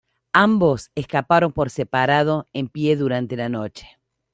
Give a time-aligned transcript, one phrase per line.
[0.33, 3.87] Ambos escaparon por separado en pie durante la noche.